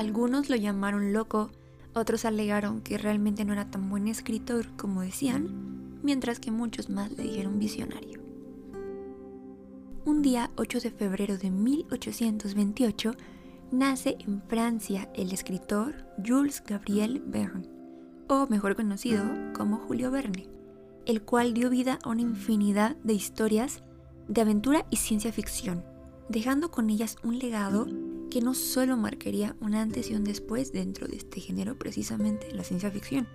[0.00, 1.50] Algunos lo llamaron loco,
[1.92, 7.12] otros alegaron que realmente no era tan buen escritor como decían, mientras que muchos más
[7.12, 8.18] le dijeron visionario.
[10.06, 13.14] Un día 8 de febrero de 1828
[13.72, 15.94] nace en Francia el escritor
[16.26, 17.68] Jules Gabriel Verne,
[18.26, 19.22] o mejor conocido
[19.52, 20.48] como Julio Verne,
[21.04, 23.82] el cual dio vida a una infinidad de historias
[24.28, 25.84] de aventura y ciencia ficción,
[26.30, 27.86] dejando con ellas un legado
[28.30, 32.62] que no solo marcaría un antes y un después dentro de este género, precisamente la
[32.62, 33.26] ciencia ficción,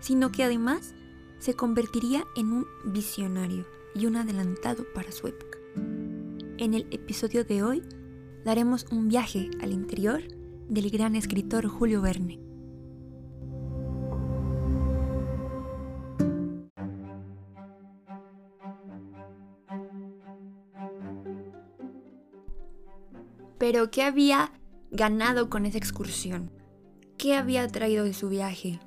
[0.00, 0.94] sino que además
[1.38, 5.58] se convertiría en un visionario y un adelantado para su época.
[6.56, 7.82] En el episodio de hoy
[8.44, 10.22] daremos un viaje al interior
[10.68, 12.47] del gran escritor Julio Verne.
[23.58, 24.52] Pero ¿qué había
[24.90, 26.50] ganado con esa excursión?
[27.16, 28.80] ¿Qué había traído de su viaje?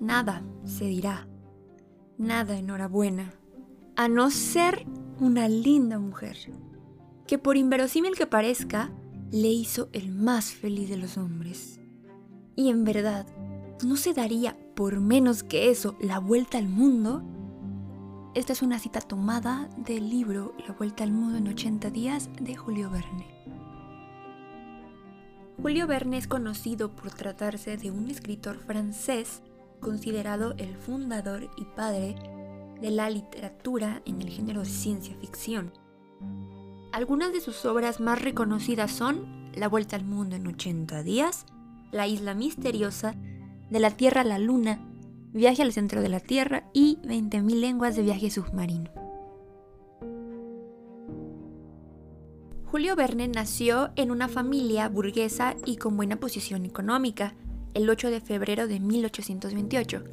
[0.00, 1.28] Nada, se dirá.
[2.18, 3.32] Nada, enhorabuena.
[3.96, 4.86] A no ser
[5.20, 6.36] una linda mujer,
[7.26, 8.90] que por inverosímil que parezca,
[9.30, 11.80] le hizo el más feliz de los hombres.
[12.56, 13.26] Y en verdad,
[13.84, 17.22] ¿no se daría por menos que eso la vuelta al mundo?
[18.34, 22.56] Esta es una cita tomada del libro La vuelta al mundo en 80 días de
[22.56, 23.37] Julio Verne.
[25.60, 29.42] Julio Verne es conocido por tratarse de un escritor francés
[29.80, 32.14] considerado el fundador y padre
[32.80, 35.72] de la literatura en el género de ciencia ficción.
[36.92, 41.44] Algunas de sus obras más reconocidas son La Vuelta al Mundo en 80 días,
[41.90, 43.16] La Isla Misteriosa,
[43.68, 44.78] De la Tierra a la Luna,
[45.32, 49.07] Viaje al Centro de la Tierra y 20.000 lenguas de viaje submarino.
[52.70, 57.34] Julio Verne nació en una familia burguesa y con buena posición económica,
[57.72, 60.04] el 8 de febrero de 1828.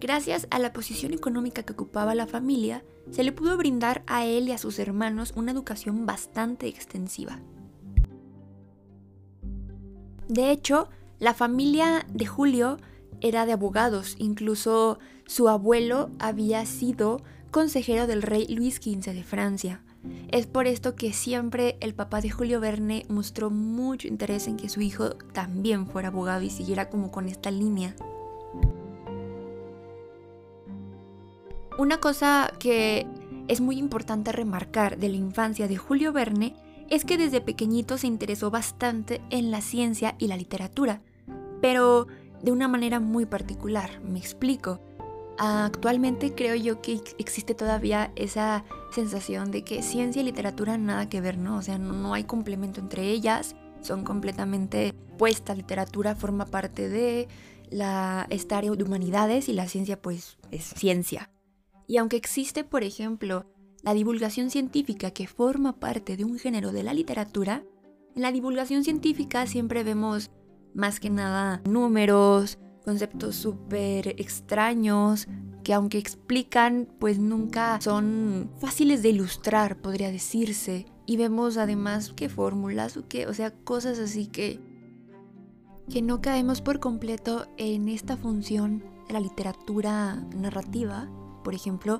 [0.00, 4.48] Gracias a la posición económica que ocupaba la familia, se le pudo brindar a él
[4.48, 7.40] y a sus hermanos una educación bastante extensiva.
[10.28, 12.78] De hecho, la familia de Julio
[13.20, 19.82] era de abogados, incluso su abuelo había sido consejero del rey Luis XV de Francia.
[20.28, 24.68] Es por esto que siempre el papá de Julio Verne mostró mucho interés en que
[24.68, 27.94] su hijo también fuera abogado y siguiera como con esta línea.
[31.78, 33.06] Una cosa que
[33.48, 36.54] es muy importante remarcar de la infancia de Julio Verne
[36.90, 41.00] es que desde pequeñito se interesó bastante en la ciencia y la literatura,
[41.60, 42.06] pero
[42.42, 44.80] de una manera muy particular, me explico.
[45.38, 51.20] Actualmente creo yo que existe todavía esa sensación de que ciencia y literatura nada que
[51.20, 51.56] ver, ¿no?
[51.56, 57.28] O sea, no, hay complemento entre ellas, son completamente puesta, literatura forma parte de
[57.70, 61.30] la, esta de humanidades y la ciencia pues es ciencia.
[61.86, 63.46] Y aunque existe, por ejemplo,
[63.82, 67.64] la divulgación científica que forma parte de un género de la literatura,
[68.14, 70.30] en la divulgación científica siempre vemos
[70.74, 75.28] más que nada números, conceptos súper extraños
[75.62, 80.86] que aunque explican, pues nunca son fáciles de ilustrar, podría decirse.
[81.06, 84.60] Y vemos además que fórmulas o que, o sea, cosas así que
[85.90, 91.10] que no caemos por completo en esta función de la literatura narrativa,
[91.42, 91.98] por ejemplo,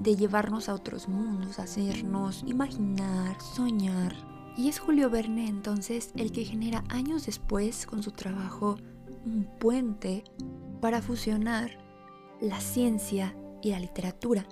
[0.00, 4.14] de llevarnos a otros mundos, hacernos imaginar, soñar.
[4.56, 8.76] Y es Julio Verne entonces el que genera años después con su trabajo
[9.24, 10.24] un puente
[10.80, 11.78] para fusionar
[12.40, 14.46] la ciencia y la literatura,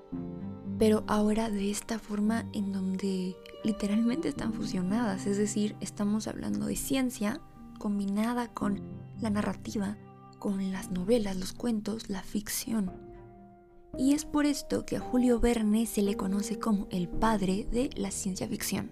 [0.79, 6.77] pero ahora de esta forma en donde literalmente están fusionadas, es decir, estamos hablando de
[6.77, 7.41] ciencia
[7.79, 8.81] combinada con
[9.21, 9.99] la narrativa,
[10.39, 12.91] con las novelas, los cuentos, la ficción.
[13.99, 17.91] Y es por esto que a Julio Verne se le conoce como el padre de
[17.95, 18.91] la ciencia ficción.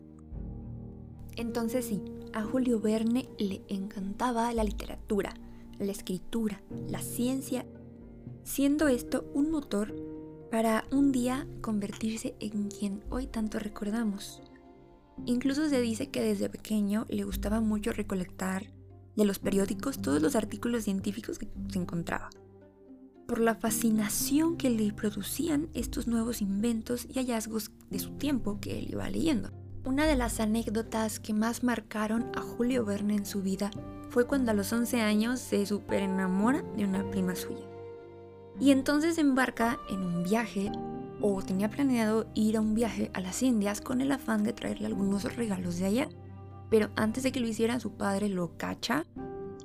[1.37, 2.03] Entonces sí,
[2.35, 5.35] a Julio Verne le encantaba la literatura,
[5.81, 7.67] la escritura, la ciencia,
[8.45, 9.95] siendo esto un motor
[10.51, 14.43] para un día convertirse en quien hoy tanto recordamos.
[15.27, 18.73] Incluso se dice que desde pequeño le gustaba mucho recolectar
[19.17, 22.31] de los periódicos todos los artículos científicos que se encontraba,
[23.27, 28.79] por la fascinación que le producían estos nuevos inventos y hallazgos de su tiempo que
[28.79, 29.51] él iba leyendo.
[29.85, 33.71] Una de las anécdotas que más marcaron a Julio Verne en su vida
[34.11, 37.65] fue cuando a los 11 años se super enamora de una prima suya.
[38.61, 40.71] Y entonces embarca en un viaje
[41.21, 44.87] o tenía planeado ir a un viaje a las Indias con el afán de traerle
[44.87, 46.09] algunos regalos de allá.
[46.69, 49.07] Pero antes de que lo hiciera, su padre lo cacha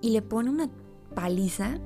[0.02, 0.70] y le pone una
[1.14, 1.80] paliza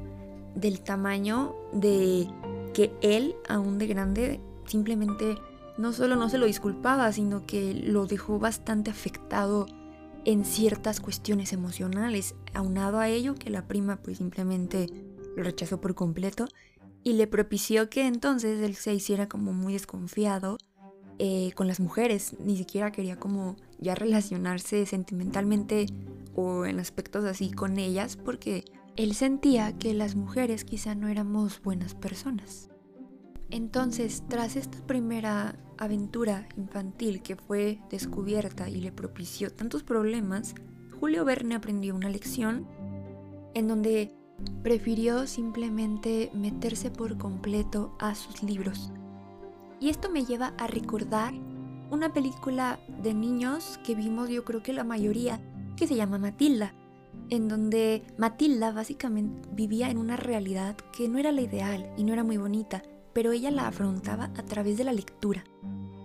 [0.56, 2.28] del tamaño de
[2.74, 5.36] que él, aún de grande, simplemente
[5.78, 9.66] no solo no se lo disculpaba, sino que lo dejó bastante afectado
[10.26, 14.88] en ciertas cuestiones emocionales, aunado a ello que la prima pues simplemente
[15.36, 16.48] lo rechazó por completo
[17.04, 20.58] y le propició que entonces él se hiciera como muy desconfiado
[21.18, 25.88] eh, con las mujeres, ni siquiera quería como ya relacionarse sentimentalmente
[26.36, 28.64] o en aspectos así con ellas porque
[28.96, 32.70] él sentía que las mujeres quizá no éramos buenas personas.
[33.50, 40.54] Entonces, tras esta primera aventura infantil que fue descubierta y le propició tantos problemas,
[41.00, 42.68] Julio Verne aprendió una lección
[43.54, 44.12] en donde
[44.64, 48.92] prefirió simplemente meterse por completo a sus libros.
[49.80, 51.34] Y esto me lleva a recordar
[51.90, 55.42] una película de niños que vimos yo creo que la mayoría,
[55.78, 56.74] que se llama Matilda,
[57.30, 62.12] en donde Matilda básicamente vivía en una realidad que no era la ideal y no
[62.14, 65.44] era muy bonita, pero ella la afrontaba a través de la lectura.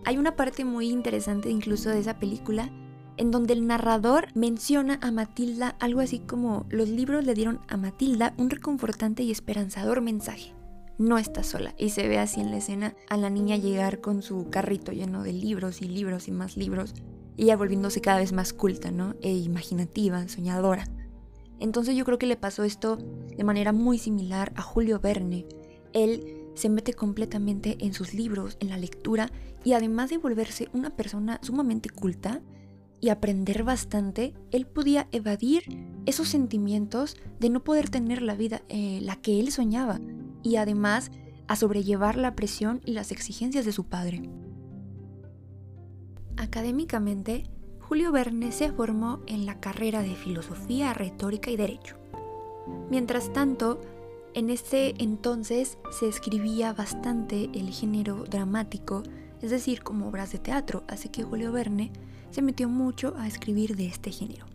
[0.04, 2.70] Hay una parte muy interesante incluso de esa película
[3.16, 7.76] en donde el narrador menciona a Matilda algo así como los libros le dieron a
[7.76, 10.52] Matilda un reconfortante y esperanzador mensaje.
[10.98, 14.22] No está sola y se ve así en la escena a la niña llegar con
[14.22, 16.94] su carrito lleno de libros y libros y más libros,
[17.36, 19.16] y ella volviéndose cada vez más culta, ¿no?
[19.20, 20.86] E imaginativa, soñadora.
[21.58, 25.46] Entonces yo creo que le pasó esto de manera muy similar a Julio Verne.
[25.92, 29.30] Él se mete completamente en sus libros, en la lectura,
[29.64, 32.40] y además de volverse una persona sumamente culta,
[33.04, 35.64] y aprender bastante, él podía evadir
[36.06, 40.00] esos sentimientos de no poder tener la vida eh, la que él soñaba
[40.42, 41.10] y además
[41.46, 44.22] a sobrellevar la presión y las exigencias de su padre.
[46.38, 47.44] Académicamente,
[47.78, 51.98] Julio Verne se formó en la carrera de Filosofía, Retórica y Derecho.
[52.90, 53.82] Mientras tanto,
[54.32, 59.02] en ese entonces se escribía bastante el género dramático,
[59.42, 61.92] es decir, como obras de teatro, así que Julio Verne
[62.34, 64.46] se metió mucho a escribir de este género.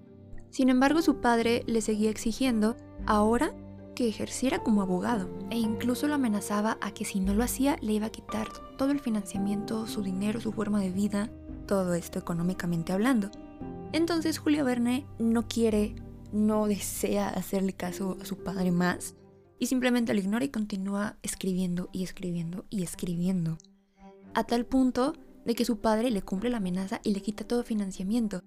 [0.49, 3.55] Sin embargo, su padre le seguía exigiendo, ahora,
[3.95, 7.93] que ejerciera como abogado, e incluso lo amenazaba a que si no lo hacía le
[7.93, 8.47] iba a quitar
[8.77, 11.29] todo el financiamiento, su dinero, su forma de vida,
[11.67, 13.31] todo esto económicamente hablando.
[13.93, 15.95] Entonces Julio Verne no quiere,
[16.33, 19.15] no desea hacerle caso a su padre más,
[19.57, 23.57] y simplemente lo ignora y continúa escribiendo y escribiendo y escribiendo.
[24.33, 25.13] A tal punto
[25.49, 28.43] de que su padre le cumple la amenaza y le quita todo financiamiento.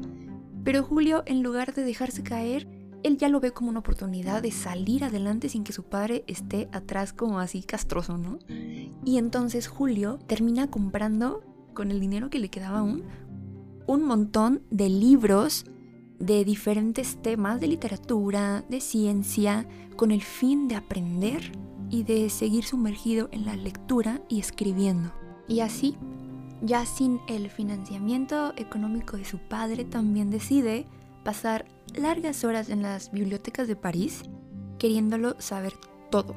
[0.62, 2.68] Pero Julio, en lugar de dejarse caer,
[3.02, 6.68] él ya lo ve como una oportunidad de salir adelante sin que su padre esté
[6.70, 8.38] atrás como así castroso, ¿no?
[9.04, 11.42] Y entonces Julio termina comprando,
[11.74, 13.02] con el dinero que le quedaba aún,
[13.88, 15.64] un montón de libros
[16.20, 19.66] de diferentes temas de literatura, de ciencia,
[19.96, 21.50] con el fin de aprender
[21.90, 25.12] y de seguir sumergido en la lectura y escribiendo.
[25.48, 25.96] Y así
[26.62, 30.86] ya sin el financiamiento económico de su padre, también decide
[31.24, 34.22] pasar largas horas en las bibliotecas de París
[34.78, 35.74] queriéndolo saber
[36.10, 36.34] todo.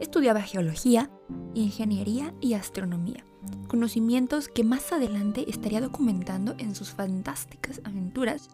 [0.00, 1.10] Estudiaba geología,
[1.54, 3.24] ingeniería y astronomía,
[3.66, 8.48] conocimientos que más adelante estaría documentando en sus fantásticas aventuras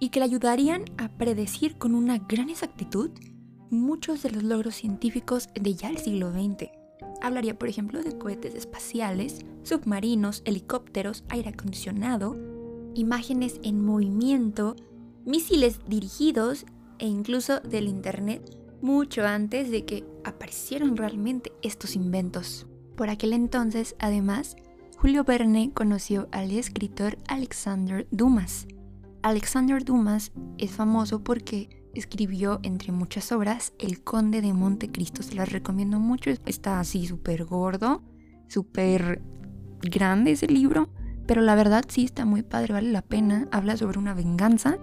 [0.00, 3.10] y que le ayudarían a predecir con una gran exactitud
[3.70, 6.81] muchos de los logros científicos de ya el siglo XX.
[7.22, 12.36] Hablaría, por ejemplo, de cohetes espaciales, submarinos, helicópteros, aire acondicionado,
[12.94, 14.74] imágenes en movimiento,
[15.24, 16.66] misiles dirigidos
[16.98, 22.66] e incluso del Internet mucho antes de que aparecieran realmente estos inventos.
[22.96, 24.56] Por aquel entonces, además,
[24.98, 28.66] Julio Verne conoció al escritor Alexander Dumas.
[29.22, 35.22] Alexander Dumas es famoso porque escribió, entre muchas obras, El Conde de Montecristo.
[35.22, 36.30] Se las recomiendo mucho.
[36.46, 38.02] Está así súper gordo,
[38.48, 39.22] súper
[39.80, 40.88] grande ese libro.
[41.26, 43.48] Pero la verdad sí está muy padre, vale la pena.
[43.52, 44.78] Habla sobre una venganza.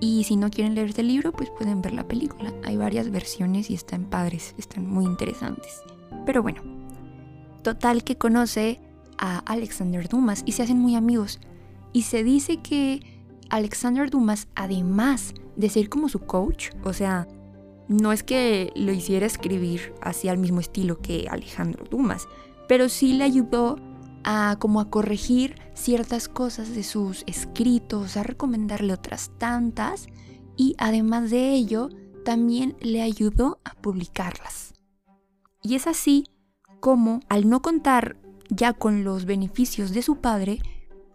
[0.00, 2.52] Y si no quieren leer este libro, pues pueden ver la película.
[2.64, 5.82] Hay varias versiones y están padres, están muy interesantes.
[6.26, 6.62] Pero bueno,
[7.62, 8.80] total que conoce
[9.18, 11.40] a Alexander Dumas y se hacen muy amigos.
[11.92, 13.13] Y se dice que
[13.54, 17.28] Alexander Dumas, además de ser como su coach, o sea,
[17.86, 22.26] no es que lo hiciera escribir así al mismo estilo que Alejandro Dumas,
[22.66, 23.76] pero sí le ayudó
[24.24, 30.08] a como a corregir ciertas cosas de sus escritos, a recomendarle otras tantas
[30.56, 31.90] y además de ello
[32.24, 34.74] también le ayudó a publicarlas.
[35.62, 36.24] Y es así
[36.80, 38.16] como al no contar
[38.48, 40.60] ya con los beneficios de su padre,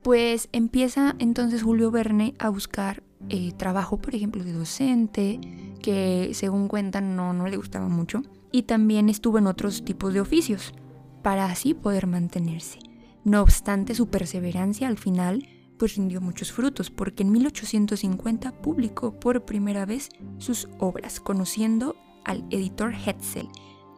[0.01, 5.39] pues empieza entonces Julio Verne a buscar eh, trabajo, por ejemplo, de docente,
[5.81, 10.21] que según cuentan no, no le gustaba mucho, y también estuvo en otros tipos de
[10.21, 10.73] oficios,
[11.21, 12.79] para así poder mantenerse.
[13.23, 19.45] No obstante, su perseverancia al final pues rindió muchos frutos, porque en 1850 publicó por
[19.45, 23.47] primera vez sus obras, conociendo al editor Hetzel,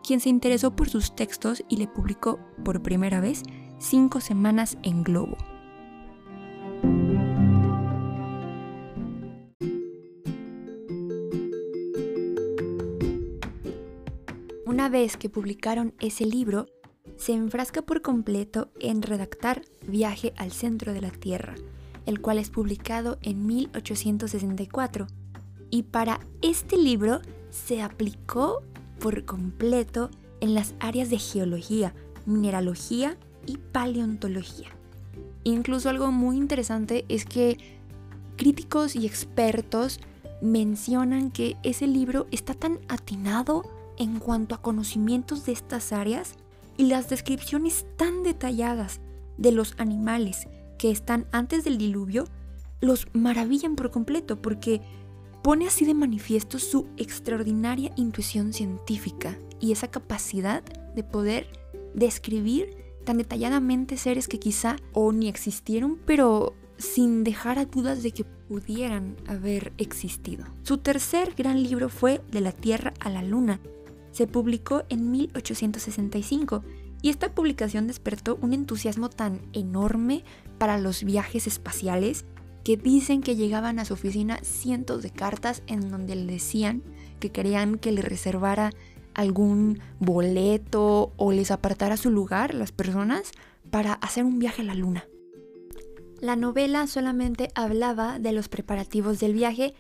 [0.04, 3.42] quien se interesó por sus textos y le publicó por primera vez
[3.80, 5.38] cinco semanas en Globo.
[14.82, 16.66] Una vez que publicaron ese libro,
[17.16, 21.54] se enfrasca por completo en redactar Viaje al centro de la Tierra,
[22.08, 25.06] el cual es publicado en 1864.
[25.70, 27.22] Y para este libro
[27.52, 28.64] se aplicó
[29.00, 30.10] por completo
[30.40, 31.94] en las áreas de geología,
[32.26, 34.70] mineralogía y paleontología.
[35.44, 37.80] Incluso algo muy interesante es que
[38.36, 40.00] críticos y expertos
[40.42, 46.36] mencionan que ese libro está tan atinado en cuanto a conocimientos de estas áreas
[46.78, 49.00] y las descripciones tan detalladas
[49.38, 52.26] de los animales que están antes del diluvio
[52.80, 54.82] los maravillan por completo porque
[55.44, 60.64] pone así de manifiesto su extraordinaria intuición científica y esa capacidad
[60.96, 61.48] de poder
[61.94, 68.24] describir tan detalladamente seres que quizá o ni existieron, pero sin dejar dudas de que
[68.24, 70.46] pudieran haber existido.
[70.64, 73.60] Su tercer gran libro fue De la Tierra a la Luna,
[74.12, 76.64] se publicó en 1865
[77.02, 80.24] y esta publicación despertó un entusiasmo tan enorme
[80.58, 82.26] para los viajes espaciales
[82.64, 86.84] que dicen que llegaban a su oficina cientos de cartas en donde le decían
[87.20, 88.72] que querían que le reservara
[89.14, 93.32] algún boleto o les apartara su lugar las personas
[93.72, 95.06] para hacer un viaje a la luna.
[96.20, 99.74] La novela solamente hablaba de los preparativos del viaje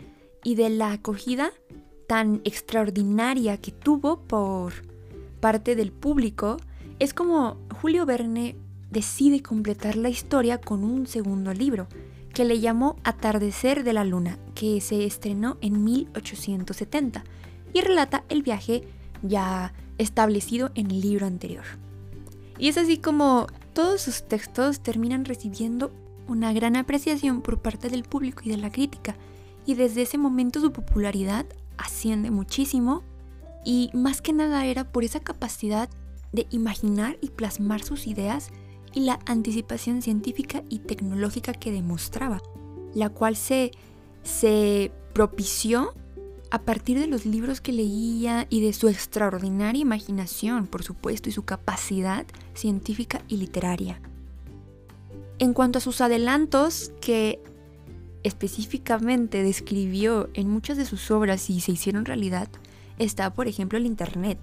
[0.43, 1.51] y de la acogida
[2.11, 4.73] tan extraordinaria que tuvo por
[5.39, 6.57] parte del público,
[6.99, 8.57] es como Julio Verne
[8.89, 11.87] decide completar la historia con un segundo libro,
[12.33, 17.23] que le llamó Atardecer de la Luna, que se estrenó en 1870
[17.73, 18.83] y relata el viaje
[19.21, 21.63] ya establecido en el libro anterior.
[22.59, 25.93] Y es así como todos sus textos terminan recibiendo
[26.27, 29.15] una gran apreciación por parte del público y de la crítica,
[29.65, 31.45] y desde ese momento su popularidad
[31.81, 33.03] asciende muchísimo
[33.65, 35.89] y más que nada era por esa capacidad
[36.31, 38.49] de imaginar y plasmar sus ideas
[38.93, 42.41] y la anticipación científica y tecnológica que demostraba,
[42.93, 43.71] la cual se,
[44.23, 45.93] se propició
[46.49, 51.31] a partir de los libros que leía y de su extraordinaria imaginación, por supuesto, y
[51.31, 54.01] su capacidad científica y literaria.
[55.39, 57.41] En cuanto a sus adelantos, que
[58.23, 62.49] específicamente describió en muchas de sus obras y se hicieron realidad
[62.97, 64.37] está, por ejemplo, el Internet.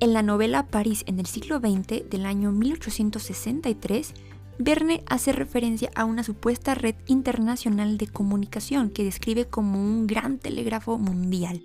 [0.00, 4.12] En la novela París en el siglo XX del año 1863,
[4.58, 10.38] Verne hace referencia a una supuesta red internacional de comunicación que describe como un gran
[10.38, 11.62] telégrafo mundial.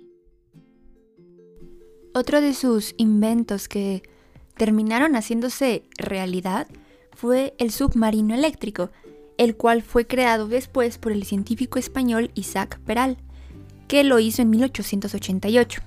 [2.14, 4.02] Otro de sus inventos que
[4.58, 6.66] terminaron haciéndose realidad
[7.14, 8.90] fue el submarino eléctrico,
[9.38, 13.18] el cual fue creado después por el científico español Isaac Peral,
[13.88, 15.82] que lo hizo en 1888.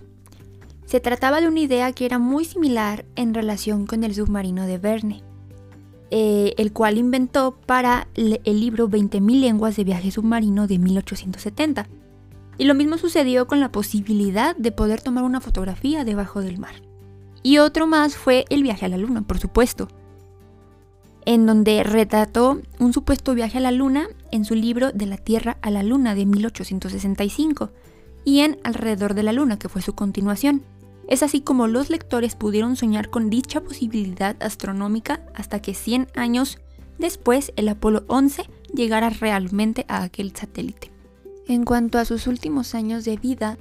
[0.85, 4.77] Se trataba de una idea que era muy similar en relación con el submarino de
[4.77, 5.23] Verne,
[6.11, 11.87] eh, el cual inventó para el libro 20.000 lenguas de viaje submarino de 1870.
[12.57, 16.75] Y lo mismo sucedió con la posibilidad de poder tomar una fotografía debajo del mar.
[17.41, 19.87] Y otro más fue el viaje a la luna, por supuesto,
[21.25, 25.57] en donde retrató un supuesto viaje a la Luna en su libro De la Tierra
[25.61, 27.71] a la Luna de 1865
[28.23, 30.63] y en Alrededor de la Luna, que fue su continuación.
[31.07, 36.59] Es así como los lectores pudieron soñar con dicha posibilidad astronómica hasta que 100 años
[36.97, 40.91] después el Apolo 11 llegara realmente a aquel satélite.
[41.47, 43.57] En cuanto a sus últimos años de vida,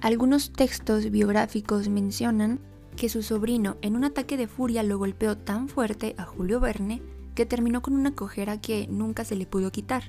[0.00, 2.60] algunos textos biográficos mencionan
[2.98, 7.00] que su sobrino en un ataque de furia lo golpeó tan fuerte a Julio Verne
[7.36, 10.02] que terminó con una cojera que nunca se le pudo quitar.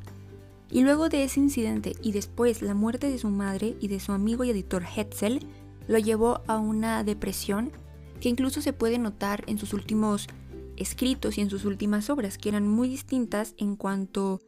[0.72, 4.12] Y luego de ese incidente y después la muerte de su madre y de su
[4.12, 5.46] amigo y editor Hetzel,
[5.88, 7.72] lo llevó a una depresión
[8.20, 10.28] que incluso se puede notar en sus últimos
[10.76, 14.42] escritos y en sus últimas obras, que eran muy distintas en cuanto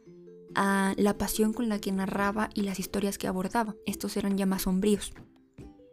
[0.56, 3.76] a la pasión con la que narraba y las historias que abordaba.
[3.86, 5.12] Estos eran ya más sombríos.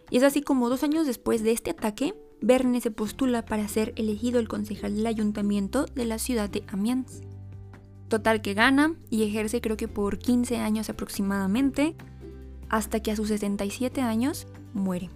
[0.10, 3.94] Y es así como dos años después de este ataque, Verne se postula para ser
[3.98, 7.22] elegido el concejal del ayuntamiento de la ciudad de Amiens.
[8.08, 11.96] Total que gana y ejerce creo que por 15 años aproximadamente,
[12.70, 15.10] hasta que a sus 67 años muere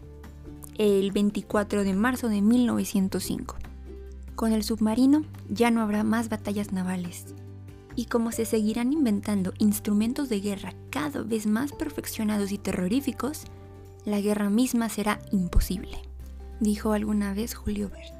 [0.78, 3.56] el 24 de marzo de 1905.
[4.36, 7.34] Con el submarino ya no habrá más batallas navales.
[7.96, 13.44] Y como se seguirán inventando instrumentos de guerra cada vez más perfeccionados y terroríficos,
[14.04, 16.00] la guerra misma será imposible,
[16.64, 18.18] dijo alguna vez Julio Verne.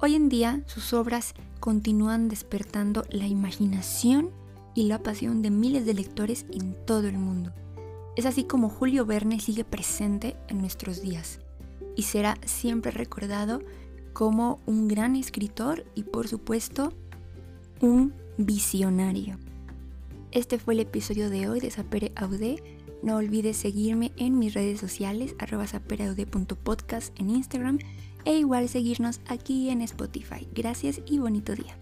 [0.00, 4.30] Hoy en día sus obras continúan despertando la imaginación
[4.74, 7.52] y la pasión de miles de lectores en todo el mundo.
[8.16, 11.40] Es así como Julio Verne sigue presente en nuestros días
[11.96, 13.62] y será siempre recordado
[14.12, 16.92] como un gran escritor y por supuesto
[17.80, 19.38] un visionario.
[20.32, 22.77] Este fue el episodio de hoy de Sapere Aude.
[23.02, 25.34] No olvides seguirme en mis redes sociales,
[25.66, 27.78] sapereaude.podcast en Instagram
[28.24, 30.48] e igual seguirnos aquí en Spotify.
[30.54, 31.78] Gracias y bonito día.